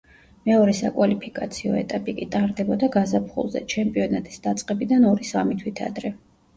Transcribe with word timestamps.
მეორე 0.49 0.71
საკვალიფიკაციო 0.79 1.75
ეტაპი 1.83 2.17
კი 2.21 2.27
ტარდებოდა 2.37 2.91
გაზაფხულზე, 2.97 3.65
ჩემპიონატის 3.77 4.45
დაწყებიდან 4.51 5.11
ორი-სამი 5.15 5.65
თვით 5.65 5.89
ადრე. 5.93 6.19